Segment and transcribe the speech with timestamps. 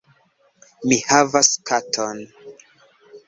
[0.91, 2.25] Mi havas katon.